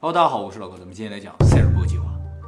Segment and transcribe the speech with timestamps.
[0.00, 2.04] Hello，大家好，我是老高，咱们今天来讲塞尔伯计划。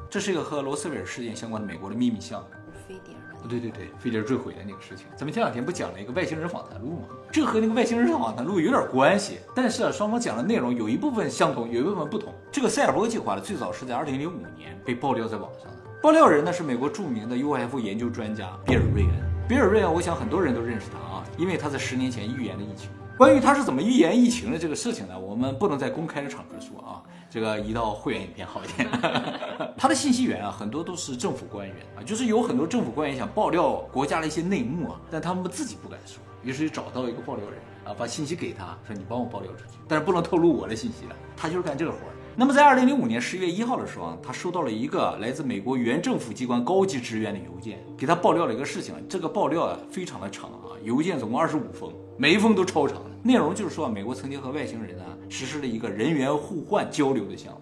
[0.08, 2.46] 这是一个和罗斯威尔事件相关的美国的秘密项目。
[2.86, 3.12] 飞碟
[3.48, 5.06] 对对对，飞碟坠毁的那个事情。
[5.16, 7.08] 咱们前两天不讲了一个外星人访谈录吗？
[7.32, 12.32] 这和那个外星人访谈录有点关系，但是啊，双方讲的内容有一部分相同，有一部分不同。
[12.52, 15.78] 这个塞尔伯计划呢，最早是在2005年被爆料在网上的。
[16.00, 19.10] 爆料人呢是美国著名的 UFO 研究专家比尔·瑞恩。
[19.48, 22.90] 比尔·瑞恩，我想很多人都认识他啊，因为他在十年前预言了疫情。
[23.18, 28.88] 关于他是怎么预言疫情的这个事情呢，我们不能在公开的场合说啊，这个移到会员影片好一点。
[29.78, 41.16] 他的信息源啊，很多都是政府官员啊，就是有很多政府官员想爆料国家的一些内幕啊，但他们自己不敢说，于是就找到一个爆料人啊，把信息给他说你帮我爆料出去，但是不能透露我的信息了。
[41.36, 42.12] 他就是干这个活儿。
[42.36, 48.94] 那么在二零零五年十月一号的时候啊，他收到了一个来自美国原政府机关高级职员的邮件，给他爆料了一个事情。
[49.08, 53.10] 这个爆料啊非常的长啊，邮件总共二十五封，每一封都超长的。
[53.22, 57.60] 内容就是说，美国曾经和外星人啊实施了一个人员互换交流的项目，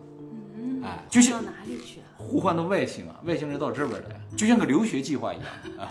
[0.56, 2.06] 嗯，哎，就像到哪里去啊？
[2.16, 5.46] 互换到外星啊，外星人到这边来，就像个留学计划一样
[5.78, 5.90] 啊。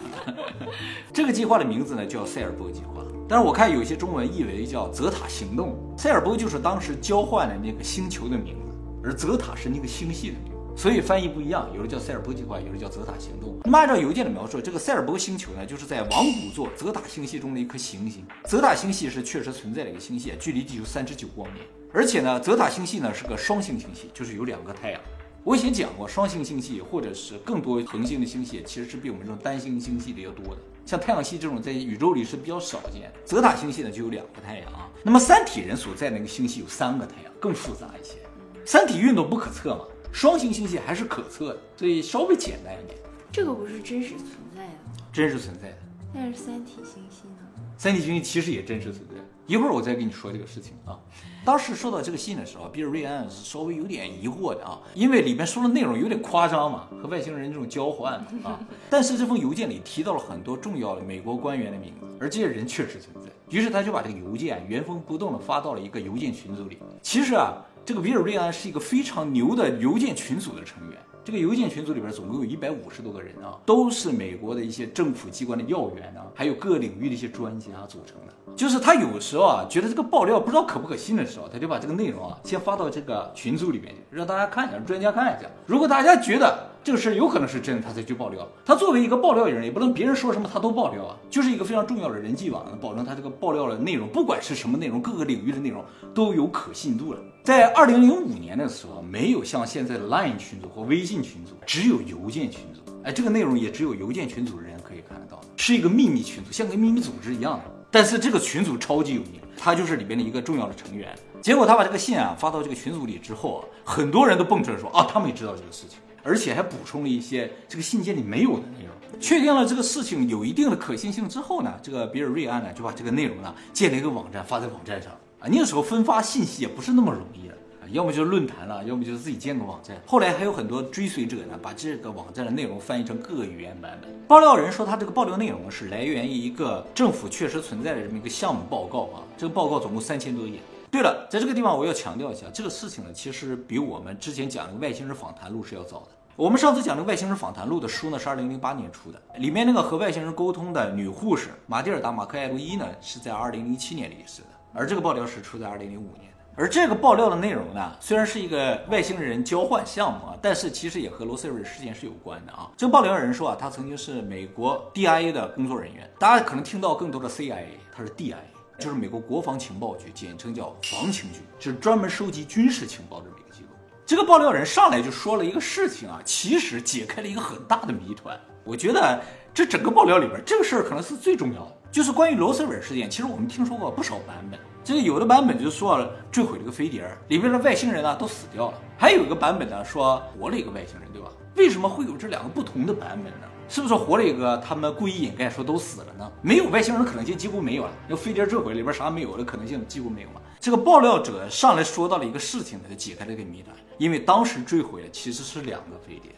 [1.11, 5.75] 这个计划的名字呢叫塞尔波计划，但是我看有些中文译为叫泽塔行动。
[5.98, 10.56] 塞尔波就是当时交换的那个星球的名字，而泽塔是那个星系的名字。
[10.78, 13.58] 所以翻译不一样，有的叫塞尔波计划，有的叫泽塔行动。
[13.64, 18.23] 那么按照邮件的描述，这个塞尔波星球呢，就是在王古座泽塔星系中的一颗行星。
[18.45, 21.66] 泽塔星系是确实存在的一个星系，距离地球三十九光年。
[21.92, 25.02] 而且呢，泽塔星系呢是个双星星系，就是有两个太阳。
[25.44, 30.61] 我以前讲过，双星星系或者是更多恒星的星系，其实是比我们这种单星星系的要多的。
[30.86, 33.11] 像太阳系这种在宇宙里是比较少见。
[33.25, 34.88] 泽塔星系呢就有两个太阳啊。
[35.02, 38.17] 那么三体人所在那个星系有三个太阳，更复杂一些。
[38.64, 42.97] 三体运动不可测嘛，双星星系还是可测的，所以稍微简单一点，
[43.31, 45.08] 这个不是真实存在的吗？
[45.14, 45.77] 真实存在的。
[46.14, 47.45] 但是三体星系呢？
[47.77, 49.16] 三体星系其实也真实存在。
[49.45, 50.99] 一会儿我再跟你说这个事情啊。
[51.45, 58.59] 当时收到这个信的时候，比尔·瑞安是稍微有点疑惑的啊，因为里面说的内容有点夸张嘛，和外星人这种交换嘛啊。
[58.89, 63.32] 但是这封邮件里提到了很多重要的美国官员的名字，而这些人确实存在。
[63.49, 66.77] 于是他就把这个邮件原封不动地发到了一个邮件群组里。
[67.02, 67.53] 其实啊，
[67.87, 70.99] 这个比尔·瑞安是一个非常牛的邮件群组的成员。
[71.23, 78.53] 这个邮件群组里边总共有一百五十多个人啊，都是美国的一些政府机关的要员啊，还有各领域的一些专家组成的。
[78.58, 85.49] 就是他有时候啊，觉得这个爆料不知道可不可信的时候，他就把这个内容啊先发到这个群组里面去，让大家看一下，让专家看一下。
[85.65, 88.48] 如果大家觉得这个事有可能是真的，他才去爆料。
[88.64, 95.83] 他作为一个爆料人，也不能别人说什么他都爆料啊，就是一个非常重要的人际网，保证他这个爆料的内容，不管是什么内容，各个领域的内容
[96.14, 97.20] 都有可信度了。
[97.43, 102.80] 在二零零五年的时候，没有像现在的 Line 群组或微信群组，只有邮件群组。
[103.03, 107.64] 哎，这个内容也只有邮件群组的人可以看得到，是一个秘密群组，像个秘密组织一样的。
[107.92, 111.14] 但是这个群组超级有名，他就是里边的一个重要的成员。
[111.42, 118.93] 结果他把这个信啊发到这个群组里之后啊，很多人都蹦出来说啊，他们也知道这个事情，而且还补充了一些这个信件里没有的内容。
[119.21, 125.48] 确定了这个事情有一定的可信性之后呢，这个比尔·瑞安呢就把这个内容呢建了一个网站发在网站上啊。
[125.49, 129.95] 那个时候分发信息也不是那么容易的啊，要么就是论坛了，要么就是自己建个网站。
[130.06, 134.12] 后来还有很多追随者呢，把这个网站的内容翻译成各个语言版本。
[134.27, 140.59] 爆料人说他这个爆料内容是来源于一个政府确实存在的这么一个项目报告啊，这个报告总共三千多页。
[140.92, 146.17] 对了，在这个地方我要强调一下，这个事情呢其实比我们之前讲的外星人访谈录是要早的。
[146.38, 156.38] 我们上次讲那个外星人访谈录的书呢，是二零零八年出的，里面那个和外星人沟通的女护士马蒂尔达·马克艾洛伊呢，是在二零零七年离世的，而这个爆料是出在二零零五年的。
[156.56, 162.69] 而这个爆料的内容呢，虽然是一个外星人交换项目啊，但是其实也和罗斯威尔事件是有关的啊。
[162.77, 168.36] 这个爆料人说啊，他曾经是美国 DIA 的工作人员，大家可能听到更多的 CIA，他是 DIA，
[168.77, 173.69] 就是美国国防情报局，简称叫防情局，就是专门收集军事情报这么一个机构。
[174.07, 178.40] 这个爆料人上来就说了一个事情啊，其实解开了一个很大的谜团。
[178.63, 179.22] 我觉得
[179.54, 183.10] 这整个爆料里边，这个事儿可能是最重要的，就是关于罗斯威尔事件。
[183.10, 191.27] 其实我们听说过不少版本，这个有的版本就说坠毁了个飞碟，里面的外星人啊都死掉了；还有一个版本呢说活了一个外星人，对吧？
[191.57, 193.48] 为什么会有这两个不同的版本呢？
[193.69, 196.31] 是不是活了一个他们故意掩盖说都死了呢？
[196.41, 200.41] 没有外星人的可能性几乎没有了，那飞碟坠毁里边啥没有的可能性几乎没有了。
[200.59, 206.31] 这个爆料者上来说到了一个事情呢，就解开了这个谜团，因为当时坠毁的其实是两个飞碟。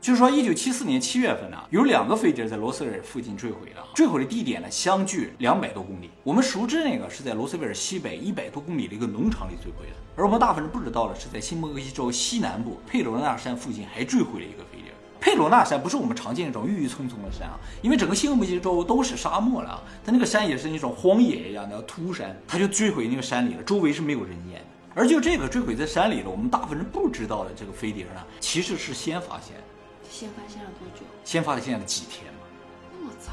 [0.00, 6.08] 就是说，一九七四年七月份呢，有两个飞碟在罗斯威尔附近坠毁了，坠毁的地点呢相距两百多公里。
[6.22, 14.64] 我们熟知那个是在罗斯威尔西北一百多公里的一个农场里坠毁的，而我们大部分人不知道的是，在新墨西哥州西南部佩罗纳山附近还坠毁了一个。
[15.20, 24.66] 佩罗纳山不是我们常见那种郁郁葱葱的山啊，因为整个新墨西哥州都是沙漠了啊，它那个山也是那种荒野一样的秃山，它就坠毁那个山里了，周围是没有人烟的。
[24.94, 29.62] 而就这个坠毁在山里了，我们大部分人不知道的这个飞碟呢，其实是先发现的，
[30.10, 31.04] 先发现了多久？
[31.24, 32.40] 先发现了几天嘛。
[32.92, 33.32] 那么早？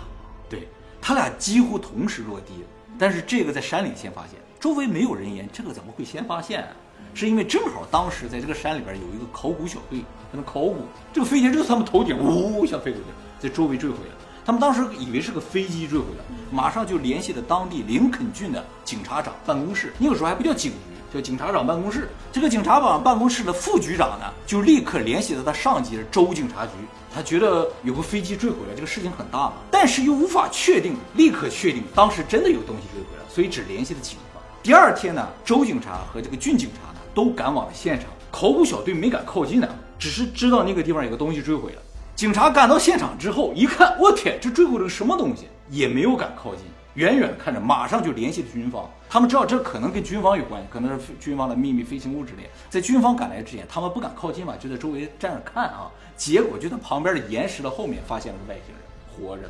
[0.50, 0.68] 对，
[1.02, 2.68] 他俩几乎同时落地的，
[3.00, 6.70] 但是这个在山里先发现，周围没有人烟，这个怎么会先发现啊？
[7.16, 14.16] 是因为正好当时在这个山里边有一个考古小队在那考古，这个飞碟就从他们头顶呜一下飞过去了，在周围坠毁了。
[14.46, 20.78] 他们当时以为是个飞机坠毁了，马上就联系了当地林肯郡的警察长办公室，那个时候还不叫警局，
[21.12, 22.10] 叫警察长办公室。
[22.32, 26.74] 这个警察长办公室的副局长呢，就立刻联系了他上级的州警察局。
[27.12, 34.44] 他觉得有个飞机坠毁了，这个事情很大嘛，但是又无法确定，立刻确定当时真的有东西坠毁了，所以只联系了警方。
[34.62, 39.68] 第二天呢，州警察和这个郡警察都赶往了现场，考古小队没敢靠近呢，
[39.98, 41.82] 只是知道那个地方有个东西坠毁了。
[42.16, 45.48] 警察赶到现场之后一看，我天，这坠毁了个什么东西？
[45.70, 46.64] 也没有敢靠近，
[46.94, 48.90] 远远看着，马上就联系了军方。
[49.10, 52.50] 他们知道这可能跟军方有关系，可能是军方的秘密飞行物之类。
[52.70, 55.90] 在军方赶来之前，他们不敢靠近嘛，就在周围站着看啊。
[56.16, 59.50] 结果就在旁边的岩石的后面发现了外星人，活着，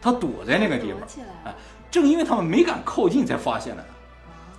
[0.00, 1.00] 他躲在那个地方。
[1.44, 1.54] 哎，
[1.90, 3.94] 正因为他们没敢靠近，才发现了他。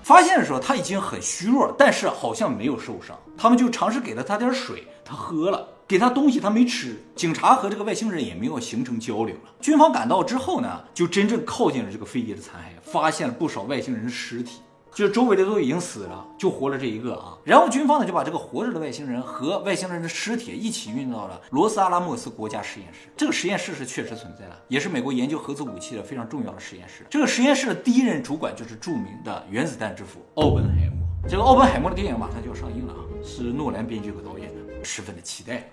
[0.03, 3.17] 发现的时候他已经很虚弱，但是好像没有受伤。
[3.37, 5.67] 他们就尝试给了他点水，他喝了。
[5.87, 7.03] 给他东西他没吃。
[7.17, 9.51] 警察和这个外星人也没有形成交流了。
[9.59, 14.61] 军方赶到之后呢，就真正靠近了这个飞碟的残骸，发现了不少外星人的尸体。
[14.93, 17.37] 就是周围的都已经死了，就活了这一个啊。
[17.43, 23.09] 然后军方呢就把这个活着的外星人和外星人的尸体一起运到了罗斯阿拉莫斯国家实验室。
[23.15, 27.05] 这个实验室是确实存在的，也是美国研究核子武器的非常重要的实验室。
[27.09, 31.07] 这个实验室的第一任主管就是著名的原子弹之父奥本海默。
[31.29, 35.69] 这个奥本海默的电影马上就要上映了啊，是诺兰编剧和导演的，十分的期待。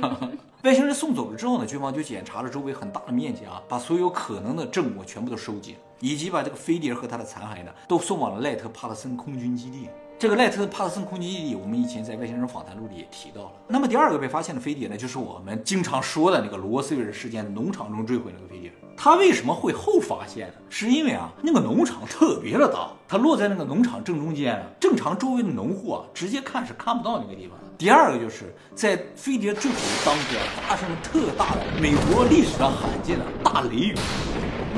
[0.64, 5.78] 外星人送走了之后呢，军方就检查了周围很大的面积啊，把所有可能的证物全部都收集了。
[6.00, 9.88] 以及把这个飞碟和它的残骸呢，都送往了赖特帕特森空军基地。
[10.18, 13.52] 这个赖特帕特森空军基地，我们以前在外星人访谈录里也提到了。
[13.68, 18.72] 那么第二个被发现的飞碟呢，就是我们经常说的那个罗斯威尔事件农场中坠毁那个飞碟。
[18.96, 20.54] 它为什么会后发现呢？
[20.68, 27.64] 是因为啊，那个农场特别的大，它落在那个农场正中间啊，正常周围的农户啊，直接看是看不到那个地方的。
[27.78, 33.94] 第二个就是在飞碟坠毁的当天，发生了特大的美国历史上罕见的大雷雨。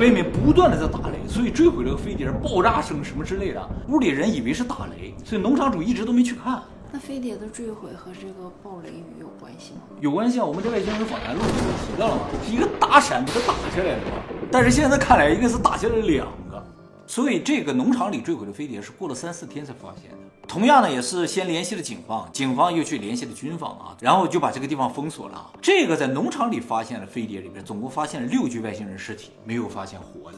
[0.01, 6.59] 外面不断的在打雷，所以坠毁了个飞碟，爆炸声什么之类的，屋里人以为是打雷，所以农场主一直都没去看。
[6.91, 9.81] 那飞碟的坠毁和这个暴雷雨有关系吗？
[9.99, 14.17] 有关系啊，我们在外星人访谈录里面提到了嘛，是一个大闪给它打下来的嘛。
[14.51, 16.50] 但是现在看来，应该是打下来两个，
[17.11, 20.17] 所以这个农场里坠毁的飞碟是过了三四天才发现的。
[20.47, 25.51] 同样呢，也是先联系了警方，警方又去联系了军方啊，然后就把这个地方封锁了。
[25.61, 30.37] 这个在农场里发现的飞碟里边，总共发现了六具外星人尸体，没有发现活的。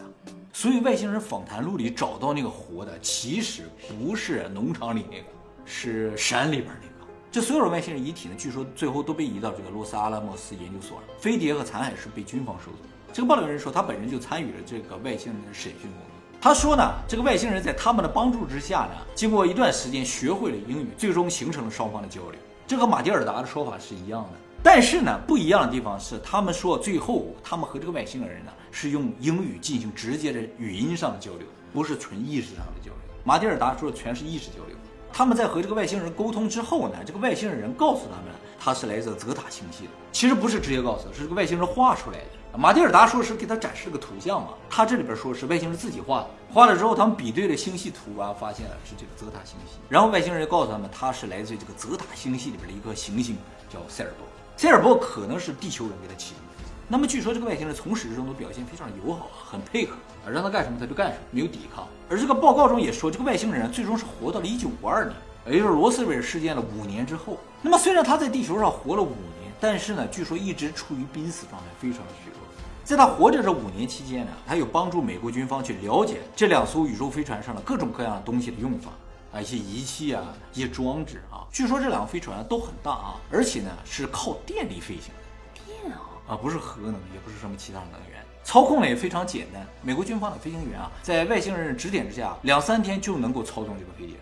[0.51, 5.25] 所以外星人访谈录里找到那个活的，其实不是农场里那个，
[5.65, 7.07] 是山里边那个。
[7.31, 11.03] 这所有的外星人遗体呢，据说最后都被移到这个洛斯阿拉莫斯研究所了。
[11.19, 12.77] 飞碟和残骸是被军方收走。
[13.13, 16.12] 这个爆料人说，他本人就参与了这个外星人的审讯工作。
[16.43, 22.33] 他说呢，这个外星人在他们的帮助之下呢，经过一段时间学会了英语，最终形成了双方的交流。
[22.67, 24.31] 这和马蒂尔达的说法是一样的，
[24.61, 32.97] 但是呢，不一样的地方是，他们说最后他们和这个外星人呢是用英语进行直接的语音上的交流，不是纯意识上的交流。
[33.23, 34.75] 马蒂尔达说的全是意识交流。
[35.13, 42.57] 他们在和这个外星人沟通之后呢，这个外星人告诉他们他是来自泽塔星系的，其实不是直接告诉，是这个外星人画出来的。
[42.57, 53.37] 马蒂尔达说是给他展示了个图像嘛，他这里边说是外星人自己画的，画了之后他们比对了星系图啊，发现了是这个泽塔星系，然后外星人告诉他们他是来自于这个泽塔星系里边的一颗行星，
[53.69, 56.72] 叫塞尔波，塞尔波可能是地球人给他起的名字。
[56.93, 61.87] 那么据说这个外星人从始至终都表现非常友好啊，很配合啊，让他干什么他就干什么，没有抵抗。
[62.07, 65.15] 而这个报告中也说，这个外星人最终是活到了1952年，
[65.47, 67.39] 也就是罗斯威尔事件的五年之后。
[67.63, 72.39] 那么虽然他在地球上活了五年，但是呢，据说一直处于濒死状态，非常的虚弱。
[72.83, 78.91] 在他活着这五年期间呢，他有帮助美国军方去了解这两艘宇宙飞船上的各种各样东西的用法
[79.33, 81.41] 啊，一些仪器啊，一些装置啊。
[81.51, 85.63] 据说这两个飞船都很大啊，而且呢是靠电力飞行的。
[85.65, 86.12] 电啊？
[86.27, 89.65] 啊，不是核能，也不是什么其他能源，操控呢也非常简单。
[89.81, 94.15] 美国军方的飞行员啊，在外星人指点之下，两三天就能够操纵这个飞碟。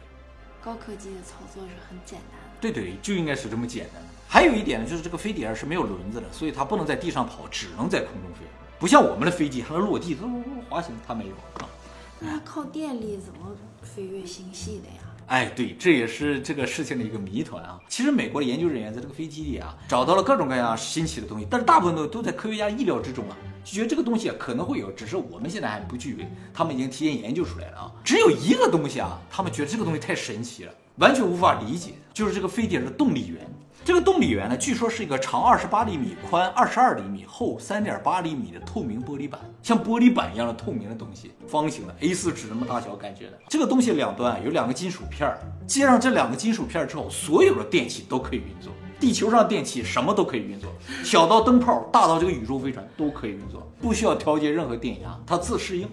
[0.64, 2.58] 高科技的操作是很简单的。
[2.60, 4.08] 对对，就应该是这么简单的。
[4.28, 8.46] 还有一点呢，就是这个飞碟是没有轮子的，所以它不能在地上跑，只能在空中飞。
[8.80, 10.26] 不像我们的飞机还能落地，它
[10.70, 11.70] 滑行，它没有啊。
[12.20, 15.01] 那靠电力怎么飞越星系的呀？
[15.32, 17.80] 哎，对，这也是这个事情的一个谜团啊。
[17.88, 27.92] 其实美国的研究人员在这个飞机里啊，找到了各种各样新奇的东西，但是大部分都都在科学家意料之中啊，就觉得这个东西啊可能会有，只是我们现在还不具备，他们已经提前研究出来了啊。
[28.04, 33.50] 只有一个东西啊，他们觉得这个东西太神奇了，完全无法理解，就是这个飞碟的动力源。
[33.84, 43.40] 这个动力源呢，据说是一个长二十八厘米、宽二十二厘米、厚三点八厘米的透明玻璃板，像玻璃板一样的透明的东西，方形的 A4 纸那么大小感觉的。
[43.50, 48.72] 这个东西两端有两个金属片儿，接上这两个金属片儿之后，所有的电器都可以运作。
[49.00, 50.72] 地球上电器什么都可以运作，
[51.04, 55.90] 小到灯泡，大到这个宇宙飞船都可以运作，不需要调节任何电压，它自适应。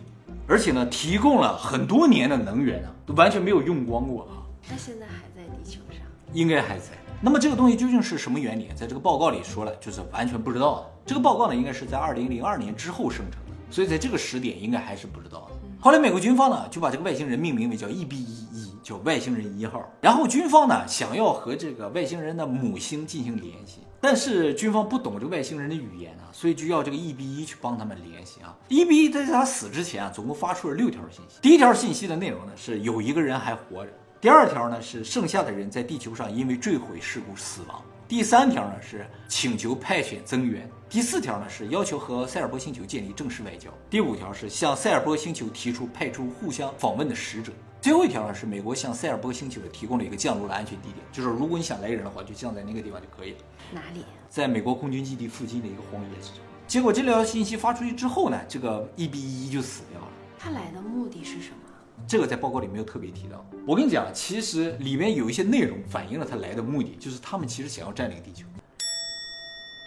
[0.47, 4.45] 而且呢，提供了很多年的能源啊，都完全没有用光过啊。
[4.63, 6.03] 它现在还在地球上？
[6.35, 6.91] 应该还在。
[7.21, 8.69] 那么这个东西究竟是什么原理？
[8.77, 10.87] 在这个报告里说了，就是完全不知道的。
[11.05, 15.57] 这个报告呢，应该是在二零零二年之后生成的，所以在这个时点应该还是不知道的。
[15.81, 19.85] 后来美国军方呢，就把这个外星人命名为叫 EB 一一，叫外星人一号。
[20.01, 28.57] 然后军方呢，想要和这个外星人的母星进行联系，但是军方不懂这个外星人的语言啊，所以就要这个 EB 一去帮他们联系啊。
[28.69, 31.39] EB 一在他死之前啊，总共发出了六条信息。
[31.43, 33.93] 第一条信息的内容呢，是有一个人还活着。
[34.21, 37.81] 第二条呢是剩下的人在地球上因为坠毁事故死亡。
[38.09, 40.69] 第三条呢是请求派遣增援。
[40.91, 43.71] 第四条呢是要求和塞尔波星球建立正式外交。
[43.89, 47.53] 第五条是向塞尔波星球提出派出互相访问的使者。
[47.81, 53.39] 最后一条呢是美国向塞尔波星球提供了一个降落的安全地点，就是如果你想来人的话，就降在那个地方就可以了。
[53.73, 54.05] 哪里？
[54.29, 56.39] 在美国空军基地附近的一个荒野之中。
[56.67, 60.09] 结果这条信息发出去之后呢，这个 EB 一就死掉了。
[60.37, 61.68] 他来的目的是什么？
[62.07, 63.45] 这个在报告里没有特别提到。
[63.67, 68.47] 我跟你讲，其实里面有一些内容反映了他来的目的，就是他们其实想要占领地球。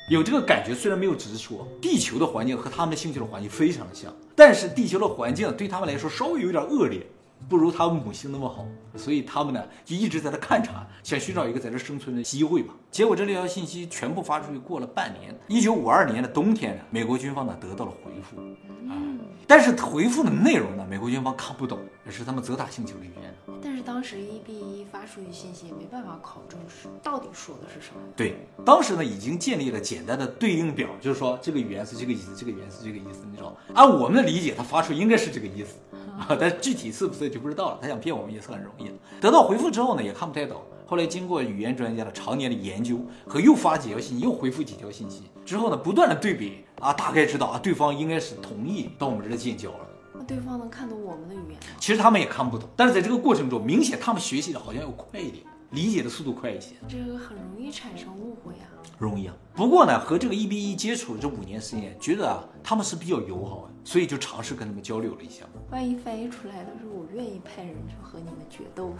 [0.09, 7.05] 有这个感觉，虽然没有直说，地球的环境和他们的星球的环境非常的像，但是地球的环境对他们来说稍微有点恶劣。
[7.49, 12.73] 不如他母亲那么好，所以他们呢就一直在那勘察，想寻找一个在这生存的机会吧。
[12.89, 18.37] 结果这六条信息全部发出去，过了半年，一九五二年的冬天呢，美国军方呢得到了回复，
[18.89, 18.95] 啊，
[19.47, 23.33] 但是回复的内容呢，美国军方看不懂，也是他们泽塔星球的语言。
[23.63, 28.01] 但是当时一 b 一发出去信息也没办法考证是到底说的是什么。
[28.15, 35.75] 对，当时呢已经建立了简单的对应表，就是说这个语言是这个意思，这个语言是这个意思，你知道按我们的理解，他发出应该是这个意思。
[36.17, 37.79] 啊，但具体是不是就不知道了。
[37.81, 38.93] 他想骗我们也是很容易的。
[39.19, 40.61] 得到回复之后呢，也看不太懂。
[40.85, 49.87] 后来经过语言专家的常年的研究和又发几条信息，又回复几条信息之后呢，不断的对比啊，大概知道啊，对方应该是同意到我们这建交了。
[50.13, 51.77] 那对方能看懂我们的语言吗？
[51.79, 55.45] 其实他们也看不懂，但是在这个过程中，明显他们学习的好像要快一点。
[55.71, 58.67] 理解的速度快一些，这个很容易产生误会啊。
[58.97, 59.33] 容易啊。
[59.55, 65.45] 不过呢，和这个一比一接触这五年时间，觉得啊他们是比较友好的，所以就尝试跟他们交流了一下。
[65.71, 68.93] 万一翻译出来的是我愿意派人去和你们决斗，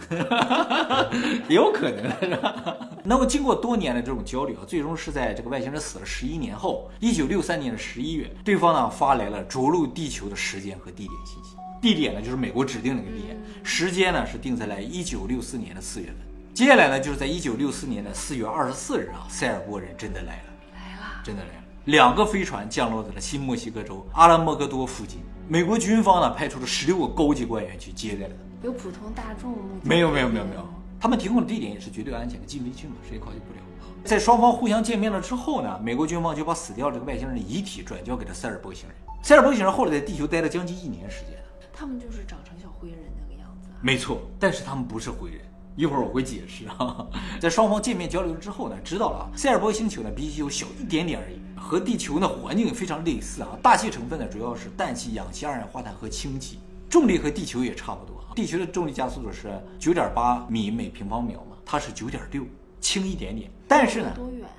[1.48, 2.78] 也有可能是吧？
[3.04, 11.56] 那么经过多年的这种交流，最终是在这个外星人死了十一年后，一九六三年的十一月，对方呢发来了着陆地球的时间和地点信息。
[11.82, 16.16] 地点呢就是美国指定的一个地点，时间呢是定在了一九六四年的四月份。
[16.54, 20.44] 接下来呢，就是在一九六四年的四月二十四日啊，塞尔波人真的来了，
[20.74, 21.64] 来了，真的来了。
[21.86, 25.20] 两个飞船降落在了新墨西哥州阿拉莫戈多附近。
[25.48, 30.68] 美国军方呢，派出了十六个高级官员去接待了有普通大众没有没有没有没有，
[31.00, 33.60] 他们提供的地点也是绝对安全的，进飞机嘛，谁也靠近不了。
[34.04, 38.96] 在双方互相见面了之后呢，美国军方就把死掉这个外星人的遗体转交给了塞尔波星人。
[39.22, 41.30] 塞尔波星人后来在地球待了将近一年时间。
[41.72, 43.70] 他们就是长成小灰人那个样子。
[43.80, 45.40] 没错，但是他们不是灰人。
[45.74, 47.06] 一会儿我会解释啊，
[47.40, 56.58] 在双方见面交流之后呢，知道了啊，塞尔伯星球呢比地球小一点点而已，和地球呢环境非常类似啊，大气成分呢主要是氮气、氧气、二氧化碳和氢气，
[56.90, 62.44] 重力和地球也差不多，地球的重力加速度是九点八米每平方秒嘛，它是九点六，
[62.80, 64.52] 轻一点点，但是呢，多远啊？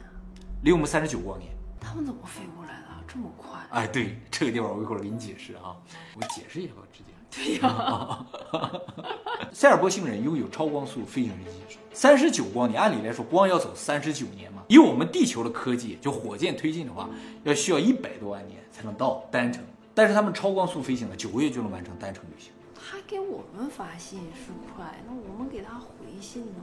[0.63, 1.51] 离我们三十九光年。
[1.79, 2.88] 他们怎么飞过来的？
[3.08, 3.60] 这么快？
[3.70, 5.75] 哎，对，这个地方我一会儿给你解释啊，
[6.15, 7.12] 我解释一下吧，直接。
[7.36, 8.25] 对呀，
[9.52, 14.63] 塞尔波星人拥有超光速飞行的技术，三十九光年，按理来说光要走三十九年嘛。
[14.68, 17.10] 以我们地球的科技，就火箭推进的话，
[17.44, 19.63] 要需要一百多万年才能到单程。
[19.96, 22.52] 但是他们超光速飞行呢，九个月就能完成单程旅行。
[22.75, 25.88] 他给我们发信是快，那我们给他回
[26.20, 26.62] 信呢？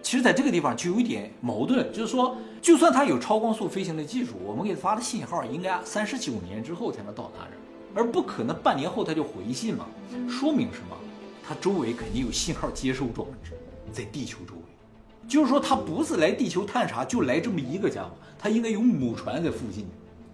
[0.00, 7.58] 其实，在这个地方就有一点矛盾，就是说，就算他有超光速飞行的技术，我们给他发的信号应该三十九年之后才能到达这儿。
[7.98, 9.84] 而不可能半年后他就回信嘛？
[10.30, 10.96] 说明什么？
[11.42, 13.54] 他周围肯定有信号接收装置，
[13.92, 19.84] 在地球周围，就是说他不是来地球探查就来这么一个家伙，他应该有母船在附近，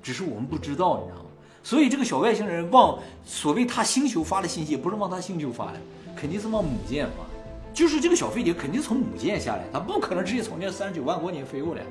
[0.03, 1.31] 只是我们不知道，你知道吗？
[1.63, 5.81] 所以这个小外星人往所谓他星球发的信息，不是往他星球发的，
[6.15, 7.25] 肯定是往母舰发，
[7.73, 11.83] 就是这个小飞碟肯定从母舰下来，他不可能直接从那三十九万光年飞过来。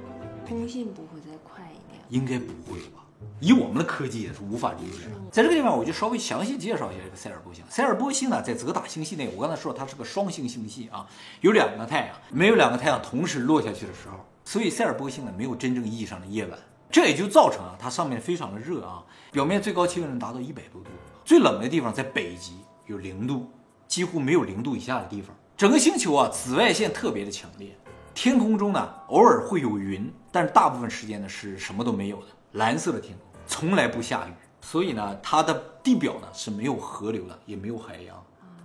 [0.47, 2.03] 通信不会再快一点？
[2.09, 3.02] 应该不会吧？
[3.39, 5.11] 以我们的科技也是无法理解的。
[5.31, 7.63] 在这个地方，我就稍微详细介绍一下这个塞尔波星。
[7.69, 11.07] 塞尔波星呢，在泽塔星系内，我刚才说它是个双星星系啊，
[11.41, 16.57] 有两个太阳，没有两个太阳同时落下去的时候，所以塞尔波星呢没有真正意义上的夜晚，
[16.91, 20.89] 这也就造成啊它上面非常的热啊，表面最高气温能达到一百多度，
[21.25, 23.49] 最冷的地方在北极有零度，
[23.87, 25.35] 几乎没有零度以下的地方。
[25.55, 27.75] 整个星球啊，紫外线特别的强烈，
[28.13, 33.27] 天空中呢偶尔会有云，但是大部分时间呢是什么都没有的，蓝色的天空。
[33.45, 34.31] 从来不下雨，
[34.61, 38.15] 所以呢，它的地表呢是没有河流的，也没有海洋，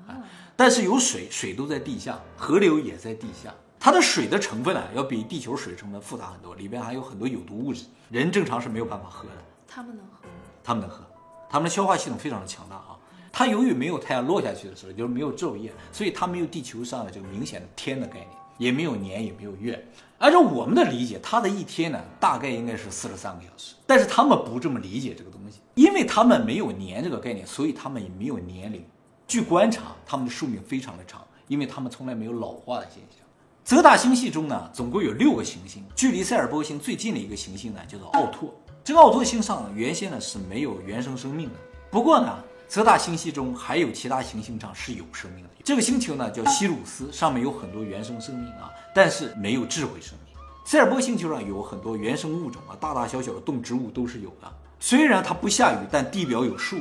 [0.06, 0.22] 啊，
[0.56, 3.52] 但是有水，水都在地下，河流也在地下。
[3.80, 9.34] 它的水的成分啊，要比地球水成分复杂很多，里边还有很多有毒物质，人正常是没有办法喝的。
[9.66, 10.34] 他们能喝吗？
[10.64, 11.04] 他们能喝，
[11.50, 12.96] 他们的消化系统非常的强大啊。
[13.30, 18.28] 它由于没有太阳落下去的时候，就是没有昼夜，所以它没有地球上的这个明显的天的概念，
[18.58, 19.84] 也没有年，也没有月。
[20.18, 23.74] 按照我们的理解，它的一天呢，大概应该是四十三个小时。
[23.86, 28.84] 但是他们不这么理解这个东西，因为他们没有年这个概念，所以他们也没有年龄。
[29.28, 33.24] 据观察，他们的寿命非常的长，因为他们从来没有老化的现象。
[33.62, 38.52] 泽塔星系中呢，总共有六个行星，距离塞尔波星最近的一个行星呢，叫做奥拓。
[38.82, 41.54] 这个奥拓星上原先呢是没有原生生命的，
[41.90, 45.50] 不过呢，泽塔星系中还有其他行星上是有生命的。
[45.62, 48.72] 这个星球呢叫西鲁斯，上面有很多原生生命啊。
[48.98, 50.34] 但是没有智慧生命。
[50.64, 54.52] 塞尔波星球上有很多原生物种啊，大大小小的动植物都是有的。
[54.80, 56.78] 虽然它不下雨，但地表有树，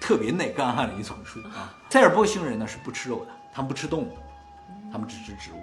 [0.00, 1.76] 特别耐干旱的一种树啊。
[1.90, 4.16] 塞尔波星人呢是不吃肉的，他们不吃动物，
[4.90, 5.60] 他们只吃植物。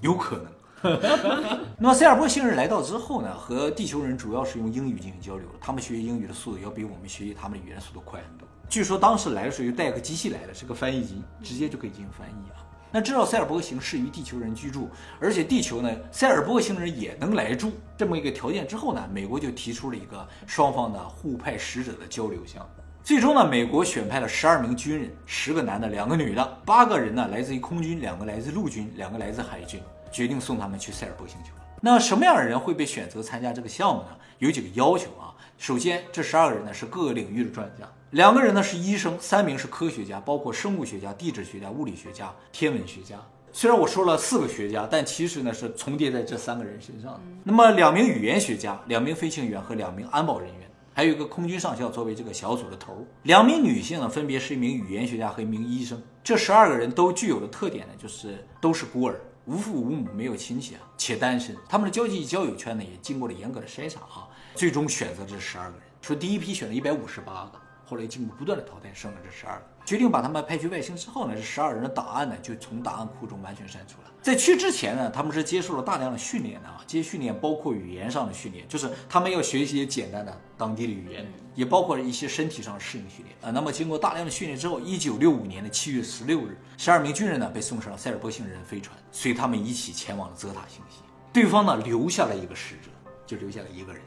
[0.00, 0.46] 有可能。
[1.78, 8.48] 那么塞尔波星人来到之后呢，和地球人主要是用英语进行交流他们学习英语的速度要比我们学习他们的语言速度快很多。
[8.66, 12.64] 据说当时来的时候就带个机器来的，是个翻译机，直接就可以进行翻译啊。
[12.96, 14.88] 那知道塞尔波星适于地球人居住，
[15.20, 22.82] 而且地球呢，塞尔波星人也能来住这么一个条件之后呢，美国就提出了一个双方的互派使者的交流项目。
[23.04, 29.78] 最终呢，美国选派了十二名军人，十个男的，两个女的，八个人呢来自于空军，两个来自陆军，两个来自海军，
[30.10, 31.50] 决定送他们去塞尔波星球。
[31.82, 34.08] 那什么样的人会被选择参加这个项目呢？
[34.38, 35.36] 有几个要求啊。
[35.58, 37.86] 首先，这十二个人呢是各个领域的专家。
[38.10, 43.16] 两个人呢是医生，三名是科学家，包括生物学家、地质学家、物理学家、天文学家。
[43.52, 47.20] 虽然我说了四个学家，但其实呢是重叠在这三个人身上的。
[47.42, 53.04] 那么两名语言学家、两名飞行员和两名安保人员，还有一个空军上校作为这个小组的头。
[53.24, 56.00] 两名女性呢分别是一名语言学家和一名医生。
[56.22, 61.56] 这十二个人都具有的特点呢，就是都是孤儿，无父无母，没有亲戚啊，且单身。
[61.68, 65.80] 他们的交际交友圈呢也经过了严格的筛查啊，最终选择这十二个人。
[66.02, 67.65] 说第一批选了一百五十八个。
[67.86, 69.64] 后来经过不断的淘汰，剩了这十二个。
[69.84, 74.10] 决定把他们派去外星之后呢，这十二人的档案呢就从档案库中完全删除了。
[74.20, 83.52] 在去之前呢，他们是接受了大量的训练的啊，这些训练包括语言上的训练，就是他们要学习一些简单的当地的语言，也包括一些身体上的适应训练啊。
[83.54, 91.02] 那么经过大量的训练之后，一九六五年的七月十六日，十二名军人呢被送上了塞尔波星人飞船，随他们一起前往了泽塔星系。
[91.32, 92.90] 对方呢留下了一个使者，
[93.24, 94.02] 就留下了一个人。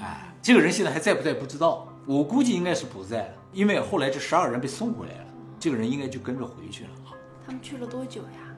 [0.00, 1.88] 哎，这个人现在还在不在不知道。
[2.06, 5.26] 我估计应该是不在了，因为后来这十二人被送回来了，
[5.60, 7.14] 这个人应该就跟着回去了啊。
[7.46, 8.56] 他们去了多久呀？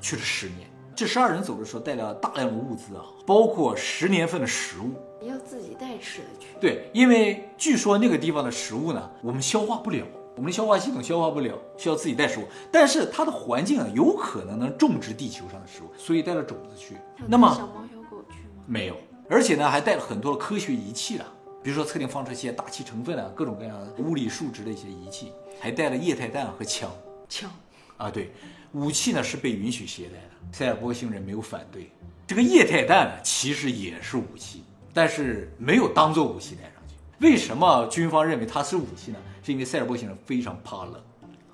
[0.00, 0.70] 去了十年。
[0.96, 4.94] 这十二人走的时候带了大量的物资啊，包括十年份的食物，
[5.26, 6.46] 要自己带吃的去。
[6.60, 12.44] 对，因为据说那个地方的食物呢，我们消化不了，我们的消化系统消化不了，需要自己带食物。
[12.70, 16.96] 但是它的环境啊，有可能能种植地球上的食物，所以带了种子去。
[17.26, 18.62] 那么小猫小狗去吗？
[18.64, 18.96] 没有，
[19.28, 21.26] 而且呢，还带了很多的科学仪器了。
[21.64, 26.90] 比如说测定放射线、大气成分啊，各种各样的物理数值的一些仪器，还带了液态氮和枪。
[27.26, 27.50] 枪
[27.96, 28.30] 啊，对，
[28.72, 30.52] 武器呢是被允许携带的。
[30.52, 31.90] 塞尔波星人没有反对。
[32.26, 36.96] 这个液态氮呢，其实也是武器，但是没有当做武器带上去。
[37.20, 39.18] 为什么军方认为它是武器呢？
[39.42, 40.94] 是因为塞尔波星人非常怕冷。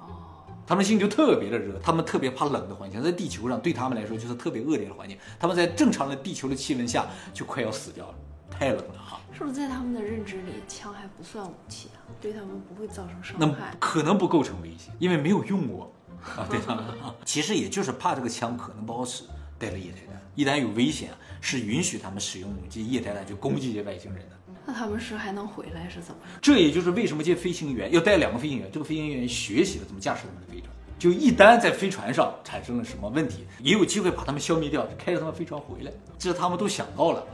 [0.00, 5.16] 哦，他们星球特别的热，他们特别怕冷的环境，在地球上对他们来说就是特别恶劣的环境。
[5.38, 8.14] 他们在正常的地球的气温下就快要死掉了，
[8.60, 9.18] 太冷了哈。
[9.32, 11.98] 是不是在他们的认知里，枪还不算武器啊？
[12.20, 13.74] 对他们不会造成伤害？
[13.78, 15.90] 可能不构成威胁，因为没有用过
[16.36, 16.46] 啊。
[16.50, 16.84] 对他们，
[17.24, 19.24] 其实也就是怕这个枪可能不好使，
[19.58, 21.08] 带了液态弹，一旦有危险，
[21.40, 24.36] 是允许他们使用这液态弹去攻击这些外星人的。
[24.66, 26.20] 那他们是还能回来是怎么？
[26.42, 37.26] 这也就是为什么这飞行员要带两个飞行员，这个飞行员学习了怎么驾驶他们的飞船，就一旦在飞船上产生了什么问题，也有机会把他们消灭掉，开着他们飞船回来，这他们都想到了。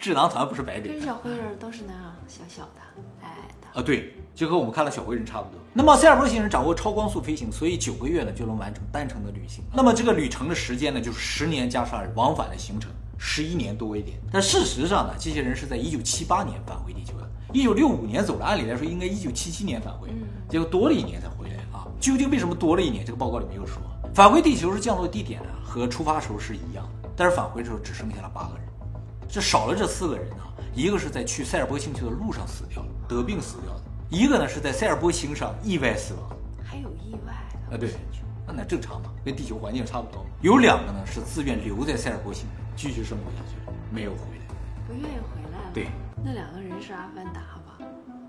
[0.00, 2.80] 智囊团不是白给，跟小灰人都是那样小小的、
[3.20, 5.60] 矮矮的啊，对，就和我们看到小灰人差不多。
[5.74, 9.62] 那么塞尔波星人掌握超光速飞行，所以九个月呢就能完成单程的旅行。
[9.74, 12.90] 那么这个旅程的时间呢，就是十年加上往返的行程。
[13.18, 14.18] 十一年多一点。
[14.32, 20.08] 但事实上呢，这些人是在一九七八年返回地球的，一九六五年走了，按理来说应该一九七七年返回，
[20.48, 21.86] 结果多了一年才回来啊。
[22.00, 23.04] 究竟为什么多了一年？
[23.04, 23.82] 这个报告里没有说。
[24.14, 28.66] 返回地球是降落地点呢，和出发时候是一样的，但是返回的时候只剩下了八个人，
[29.30, 30.36] 这少了这四个人呢，
[30.74, 36.36] 一个是在去塞尔波星球的路上死掉了，得病死掉的；一个呢是在塞尔波星上意外死亡。
[36.64, 37.32] 还有意外
[37.70, 37.78] 的啊？
[37.78, 37.90] 对，
[38.44, 40.26] 那那正常嘛，跟地球环境差不多。
[40.40, 44.54] 有两个呢是自愿留在塞尔波星上继续生活下去，没有回来，
[44.88, 45.70] 不愿意回来了。
[45.72, 45.86] 对，
[46.24, 47.78] 那两个人是阿凡达吧？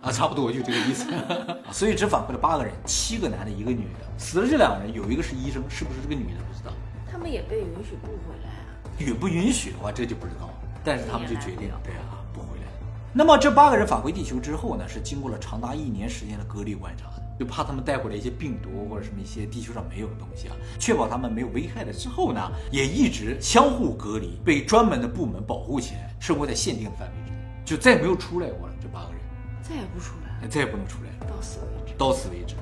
[0.03, 1.07] 啊，差不多就这个意思。
[1.73, 4.19] 所以只返回了八个人，七个男的，一个女的。
[4.19, 6.71] 死了这两个人，有一个是医生，是不是这个女的不知道。
[7.11, 8.77] 他们也被允许不回来啊？
[8.99, 10.47] 允不允许的话，这就不知道。
[10.83, 12.65] 但是他们就决定，对啊，不回来。
[13.13, 28.73] 那么这八个人返回地球之后呢，是经过了长达一年时间的隔离观察的，就怕他们带回来一些病毒或者什么一些地球上没有的东西啊，确保他们没有危害了之后呢，也一直相互隔离，被专门的部门保护起来，生活在限定的范围之内，就再也没有出来过了。
[28.81, 29.21] 这八个人
[29.61, 31.93] 再也不出来了，再也不能出来了，到此为止。
[31.97, 32.55] 到此为止。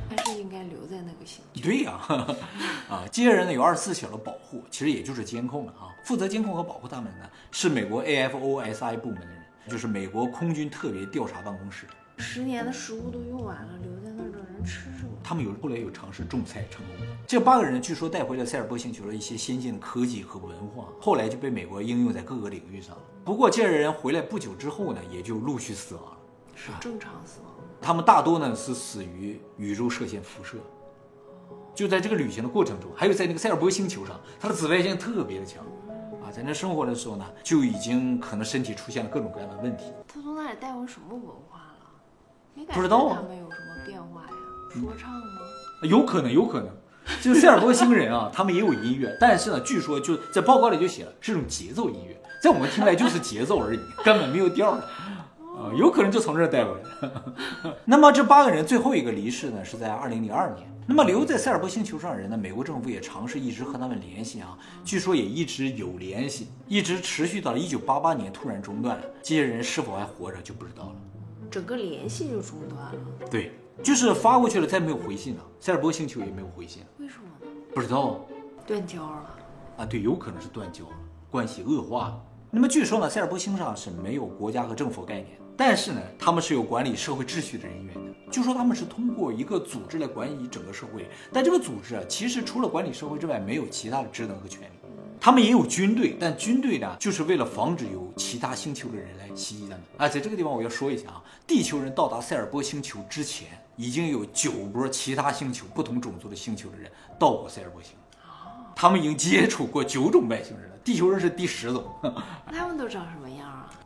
[1.19, 1.61] 还是应该留在那个星球。
[1.61, 1.99] 对呀，
[2.89, 5.93] 啊，这些人呢有二十四小时的保护，其实也就是监控了啊。
[6.05, 11.85] 负责监控和保护他们的呢是美国 AFOSI 部门的人，就是美国空军特别调查办公室。
[12.17, 15.09] 十年的食物都用完了，留在那儿的人吃什么？
[15.23, 17.07] 他们有后来有尝试种菜成功。
[17.25, 23.01] 这八个人据说带回了塞尔波星球的一些先进的科技和文化，后来就被美国应用在各个领域上了。
[23.23, 26.17] 不过这些人回来不久之后呢，也就陆续死亡了。
[26.55, 27.53] 是正常死亡？
[27.79, 30.57] 他们大多呢是死于宇宙射线辐射。
[31.75, 35.63] 就在这个旅行的过程中，还有在那个塞尔伯星球上，它的紫外线特别的强，
[36.21, 39.85] 啊，在那生活的时候呢，就已经可能身体出现了各种各样的问题。
[40.07, 41.87] 他从那里带回什么文化了？
[42.53, 44.33] 没感不知道啊他们有什么变化呀？
[44.73, 45.21] 说唱吗？
[45.83, 46.69] 有可能，有可能，
[47.21, 54.81] 就是塞尔波星人啊，他们也有音乐，但是呢，据说就在报告里就写了是种节奏音乐，在我们听来就是节奏而已，根本没有调儿。
[55.59, 57.73] 啊，有可能就从这儿带过来。
[57.83, 60.65] 那么这八个人最后一个离世呢，是在二零零二年。
[60.87, 69.03] 那么留在塞尔伯星球上的人呢，美国政府也尝试一直和他们联系啊，据说也一直有联系，一直持续到了一九八八年突然中断了。
[69.21, 70.95] 这些人是否还活着就不知道了。
[71.51, 73.51] 整个联系就中断了，对，
[73.83, 75.41] 就是发过去了，再没有回信了。
[75.59, 77.51] 塞尔伯星球也没有回信，为什么呢？
[77.75, 78.25] 不知道
[78.65, 79.35] 断交了。
[79.77, 79.85] 啊。
[79.85, 80.95] 对，有可能是断交了，
[81.29, 82.21] 关系恶化了。
[82.49, 85.27] 那么据说呢，塞尔伯星上是没有国家和政府概念，
[85.59, 88.01] 但是呢，他们是有管理社会秩序的人员的。
[88.31, 94.73] 就说他们是通过一个组织来管理整个社会，但这个组织啊，其实除了管理社会之外，没有其他的职能和权利。
[95.19, 99.81] 他们也有军队，但军队呢，就是为了防止有其他星球的人来袭击他们。
[99.97, 107.95] 啊，在这个地方我要说一下啊，地球人到达塞尔波星球之前，已经有九波其他星球、不同种族的星球的人到过塞尔波星，
[108.73, 111.83] 他们已经接触过九种外星人了，地球人是第十种。
[112.47, 113.38] 那他们都长什么样啊？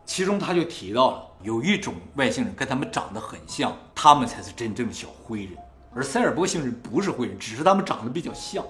[0.06, 5.58] 其中他就提到了有一种外星人跟他们长得很像，他们才是真正的小灰人，
[5.94, 8.64] 而塞尔波星人不是灰人，只是他们长得比较像。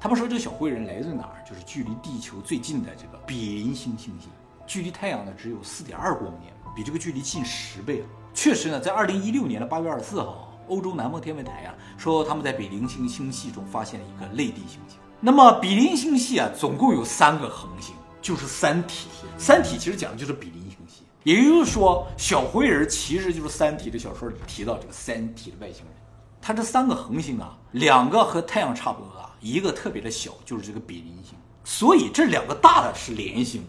[0.00, 1.42] 他们说这个小灰人来自哪儿？
[1.48, 4.28] 就是距离地球最近的这个比邻星星系，
[4.66, 8.06] 距离太阳呢只有四点二光年，比这个距离近十倍啊！
[8.34, 14.98] 确实呢，在二零一六年的八月二十四号，欧洲南方天文台啊说他们在比邻星星系中发现了一个类地行星。
[15.20, 19.08] 那么比邻星系啊，总共有三个恒星，就是三体。
[19.38, 20.63] 三体其实讲的就是比邻，
[21.24, 25.94] 也就是说，小灰人其实就是《三体》的小说里提到这个三体的外星人。
[26.40, 31.34] 它这三个恒星啊，两个和太阳差不多大，一个特别的小，就是这个比邻星。
[31.64, 33.64] 所以这两个大的是连星，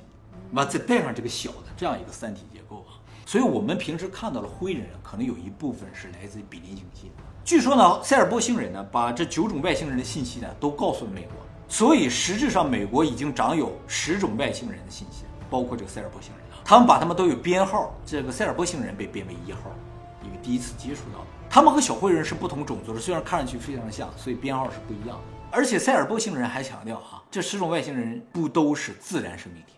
[0.51, 2.99] 完再带上这个小的，这样一个三体结构啊。
[3.25, 7.09] 所以我们平时看到的灰人，可能有一部分是来自于比邻星系。
[7.45, 11.31] 据说呢，塞尔波星人呢，把这九种外星人的信息呢，都告诉了美国。
[11.69, 16.44] 所以实质上，美国已经掌有十种外星人的信息，包括这个塞尔波星人。
[16.67, 19.71] 他们把他们都有编号，这个塞尔波星人被编为一号，
[20.23, 21.23] 因为第一次接触到。
[21.47, 25.23] 他们和小灰人是不同种族的，虽然看上去非常像，所以编号是不一样的。
[25.51, 29.73] 而且塞尔波星人还强调哈，这十种外星人不都是自然生命体，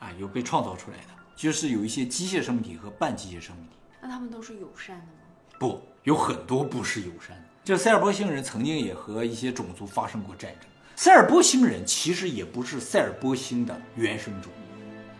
[0.00, 3.76] 啊，有被创造出来的，就是有一些机械生命体和半机械生命体。
[4.02, 5.56] 那他们都是友善的吗？
[5.60, 7.44] 不，有很多不是友善的。
[7.62, 10.68] 这塞尔波星人曾经也和一些种族发生过战争。
[10.96, 14.50] 塞尔波星人其实也不是塞尔波星的原生种，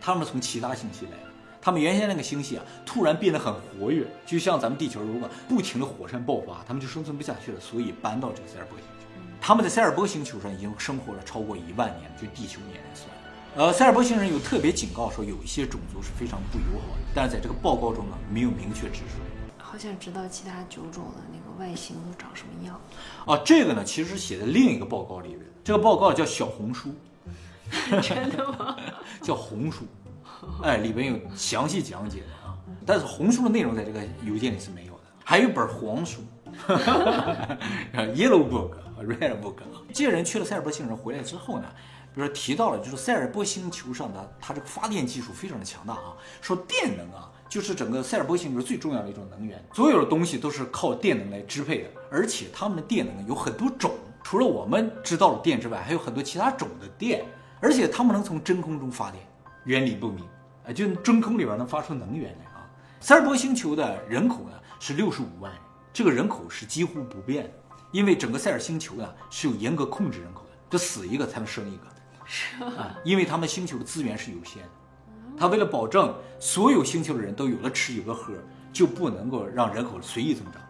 [0.01, 1.19] 他们从其他星系来的。
[1.63, 9.07] 他们原先那个星系啊，突然变得很活跃，就像咱们地球，如果不停的火山爆发，他们就生存不下去了，所以搬到这个塞尔伯星球。
[9.43, 13.09] 他们在塞尔伯星球上已经生活了超过一万年，就地球年来算。
[13.57, 19.21] 呃，塞尔伯星人有特别警告说，有一些种族是非常不友好的，但是在这个报告中呢，没有明确指出。
[19.59, 22.81] 好想知道其他九种的那个外形都长什么样。
[23.27, 26.95] 啊，这个呢，其实写在另一个报告里边，这个报告叫小红书。
[28.03, 28.77] 真的吗？
[29.31, 29.85] 叫红书，
[30.64, 32.59] 哎，里边有详细讲解的啊。
[32.85, 35.01] 但是红书的内容在这个邮件里是没有的。
[35.25, 36.21] 还有一本黄书
[37.95, 39.59] ，Yellow Book、Red Book。
[39.93, 41.66] 这些人去了塞尔伯星人回来之后呢，
[42.12, 47.31] 比如说提到了，就是塞尔伯星球上的它这个发电技术非常的强大啊，说电能啊。
[47.49, 53.90] 就是整个塞尔伯星球最重要的一种能源，所有的东西都是靠电能来支配的，而且他们的电能有很多种，
[54.23, 57.25] 除了我们知道的电之外，还有很多其他种的电，
[57.61, 59.23] 而且他们能从真空中发电，
[59.64, 60.25] 原理不明，
[60.66, 62.66] 啊，就真空里边能发出能源来啊。
[63.01, 65.61] 塞尔伯星球的人口呢是六十五万人，
[65.92, 67.51] 这个人口是几乎不变的，
[67.92, 71.83] 因为整个塞尔星球呢是有严格控制人口的，就死一个才能生一个，
[72.25, 74.68] 是啊，因为他们星球的资源是有限的。
[75.38, 78.35] 他为了保证所有星球的人都有了吃有了喝，
[78.73, 80.62] 就不能够让人口随意增长。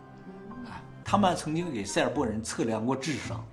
[0.66, 3.44] 哎，他们曾经给塞尔伯人测量过智商，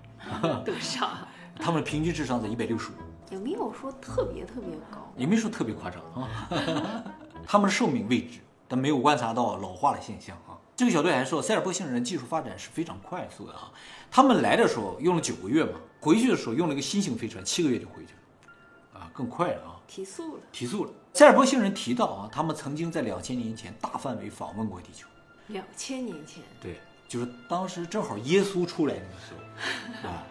[0.63, 1.10] 多少？
[1.60, 2.93] 他们平均智商在一百六十五，
[3.30, 7.04] 也没有说特别特别高，也没说特别夸张啊。
[7.46, 10.58] 他们的寿命未知，但没有观察到老化的现象啊。
[10.76, 13.72] 这个小队还说，塞尔波星人技术发展是非常快速的啊。
[14.12, 19.76] 他们来的时候用了九个月嘛，回去的时候用了一个新型飞船，七个月就回去了，啊，更快了啊。
[19.88, 20.92] 提速了，提速了。
[21.13, 25.08] 塞尔波星人提到啊，他们曾经在两千年前大范围访问过地球。
[25.48, 30.24] 两千年前，对，就是当时正好耶稣出来那个时候啊，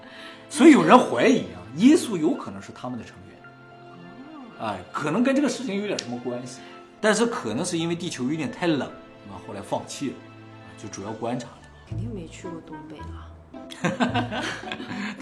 [0.56, 3.36] 所以有人怀疑啊，耶稣有可能是他们的成员。
[4.58, 6.60] 哎，可能跟这个事情有点什么关系，
[6.98, 8.88] 但是可能是因为地球有点太冷，
[9.28, 10.14] 啊，后来放弃了，
[10.78, 11.58] 就主要观察了。
[11.86, 13.26] 肯定没去过东北了。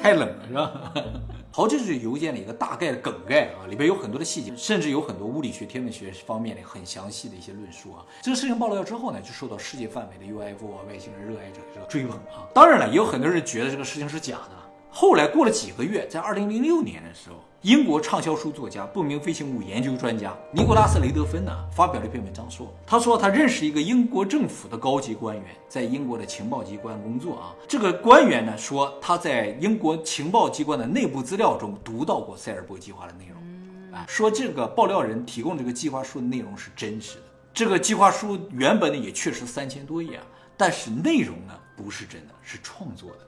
[0.00, 0.92] 太冷了，是吧？
[1.50, 8.06] 好，这是邮件的一个大概的梗概啊，里边有很多的细节，甚至有很多物理学、天文学方面的很详细的一些论述啊。
[8.22, 12.46] 这个事情爆料之后呢，就受到世界范围的 UFO 啊外星人热爱者这个追捧啊。
[12.54, 14.63] 当然了，也有很多人觉得这个事情是假的。
[14.96, 27.52] 后来过了几个月，在二零零六年的时候，英国畅销书作家、不明飞行物研究专家尼古拉斯·雷德芬呢，发表了一篇文章，说他说他认识一个英国政府的高级官员，在英国的情报机关工作啊。
[27.66, 37.24] 这个官员呢说他在英国情报机关的内部资料中读到过塞尔伯计划的内容，啊，说这个爆料人提供这个计划书的内容是真实的。
[37.52, 40.24] 这个计划书原本呢也确实三千多页啊，
[40.56, 43.26] 但是内容呢不是真的，是创作的。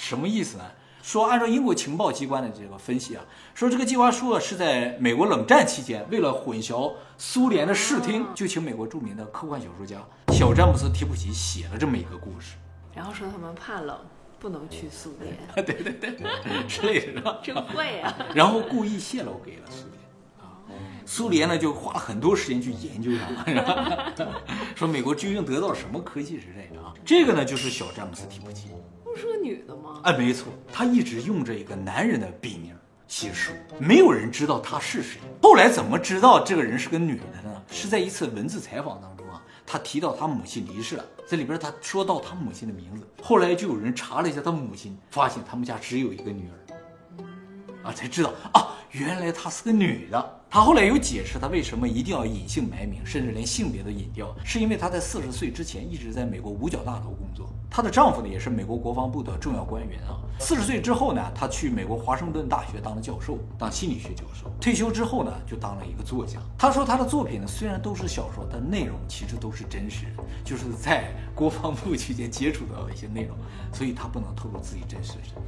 [0.00, 0.64] 什么意思呢？
[1.02, 3.22] 说按照英国情报机关的这个分析啊，
[3.54, 9.96] 说这个计划书啊是在美国冷战期间，为了混淆苏联的视听，就请美国著名的科幻小说家
[10.28, 12.56] 小詹姆斯·提普奇写了这么一个故事。
[12.94, 13.98] 然后说他们怕冷，
[14.38, 15.36] 不能去苏联。
[15.64, 18.14] 对 对对，之类的，真 会啊！
[18.34, 19.98] 然后故意泄露给了苏联
[20.38, 20.60] 啊，
[21.06, 24.26] 苏联呢就花了很多时间去研究它，
[24.76, 26.92] 说美国究竟得到了什么科技之类的啊。
[27.06, 28.68] 这个呢就是小詹姆斯·提普奇。
[29.12, 30.00] 不是个女的吗？
[30.04, 32.72] 哎，没错，她一直用着一个男人的笔名
[33.08, 35.20] 写书，没有人知道她是谁。
[35.42, 37.60] 后来怎么知道这个人是个女的呢？
[37.68, 50.39] 是在一次文字采访当中啊，她提到她母亲离世了，在里边她说到她母亲的名字，后来就有人查了一下她母亲，发现他们家只有一个女儿，啊，才知道啊，原来她是个女的。
[50.52, 57.48] 她后来有解释，她为什么一定要隐姓埋名，甚至连性别都隐掉，是因为她在四十岁之前一直在美国五角大楼工作。
[57.70, 60.18] 她的丈夫呢，也是美国国防部的重要官员啊。
[60.40, 64.50] 四十岁之后呢，她去美国华盛顿大学当了教授，当心理学教授。
[64.60, 66.40] 退休之后呢，就当了一个作家。
[66.58, 73.36] 她说她的作品呢，虽然都是小说，但内容其实都是真实的，就是在国防部期间接触到的一些内容，
[73.72, 75.44] 所以她不能透露自己真实的身份。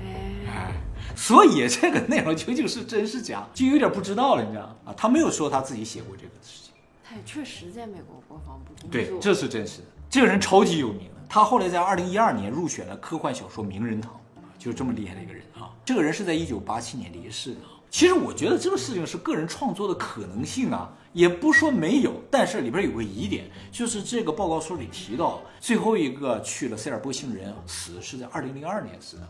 [0.00, 0.72] 哎，
[1.14, 4.94] 所以这个内容究竟是真是假，就有点不知道了，你知道啊？
[4.96, 6.72] 他没有说他自己写过这个事情。
[7.02, 8.90] 他也确实在美国国防部工作。
[8.90, 9.84] 对，这是真实的。
[10.10, 14.20] 这个人超级有名的，他后来在二零一二年入选了科幻小说名人堂，
[14.58, 15.70] 就是这么厉害的一个人啊。
[15.84, 17.60] 这个人是在一九八七年离世的。
[17.88, 29.28] 其实我觉得这个事情是个人创作的可能性啊，也不说没有，但是里边有个疑点，就是这个报告书里提到，最后一个去了塞尔波星人死是在二零零二年死的。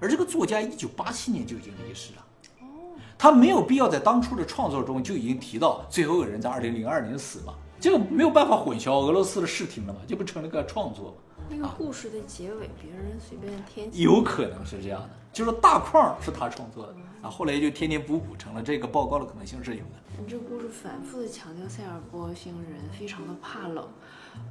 [0.00, 2.24] 而这个作家一九八七年就已经离世了，
[2.60, 11.16] 哦，他没有必要在当初的创作中就已经提到最后一个人在二零零二年死了，这个没有办法混淆俄罗斯的视听了嘛，这不成了个创作。
[11.50, 13.88] 那个故事的结尾，别人随便添。
[13.98, 19.90] 有可能是这样的，就是大框是他创作的，啊，后来就天天补补成了这个报告的可能性是有的。
[20.20, 23.88] 你这故事反复的强调塞尔波星人非常的怕冷。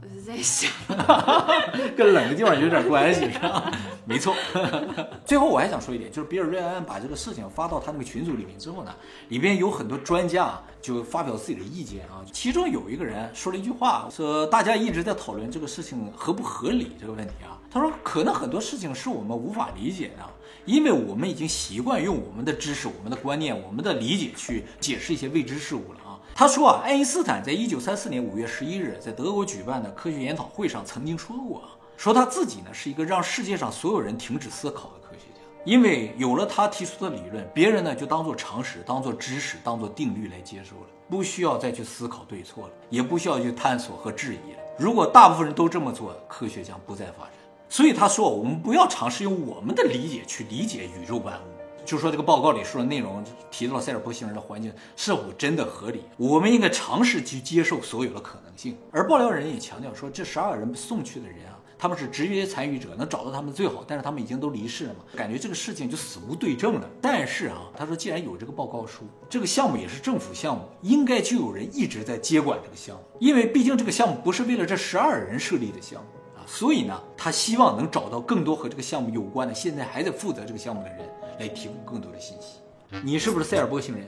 [0.02, 0.72] 我就在想，
[1.96, 3.72] 跟冷的地方有点关系，是吧？
[4.06, 4.34] 没错。
[5.26, 8.96] 最后我还想说一点，就是比尔·瑞安把这个事情发到他那个群组里面之后呢，
[9.30, 12.24] 里边有很多专家就发表自己的意见啊。
[12.32, 17.60] 其中有一个人说了一句话，说大家一直在讨论这个事情合不合理这个问题啊。
[17.70, 20.24] 他说，可能很多事情是我们无法理解的，
[20.66, 26.00] 因为我们已经习惯用我们的知识、我们的观念、我们的理解去解释一些未知事物了。
[26.40, 44.60] 他说啊，爱因斯坦在一九三四年五月十一日在德国举办的科学研讨会上曾经说过啊，说他自己呢是一个让世界上所有人停止思考的科学家，因为有了他提出的理论，别人呢就当做常识、当做知识、当做定律来接受了，不需要再去思考对错了，也不需要去探索和质疑了。
[44.78, 47.32] 如果大部分人都这么做，科学将不再发展。
[47.68, 51.57] 所以他说，我们不要尝试用我们的理解去理解宇宙万物。
[51.88, 58.78] 就说这个报告里说的内容提到了塞尔波星人的环境是否真的合理，我们应该尝试去接受所有的可能性。
[58.92, 66.90] 而爆料人也强调说，这十二人送去的人啊，他们是直接参与者，能找到他们最好，但是他们已经都离世了嘛，感觉这个事情就死无对证了。
[67.02, 80.98] 但是啊，他说既然有这个报告书，这个项目也是政府项目，应该就有人一直在接管这个项目，因为毕竟这个项目不是为了这十二人设立的项目啊，所以呢，他希望能找到更多和这个项目有关的，现在还在负责这个项目的人。
[81.40, 82.60] 来提供更多的信息。
[83.04, 84.08] 你是不是塞尔波星人？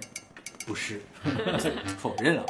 [0.65, 1.01] 不是，
[1.97, 2.45] 否认了。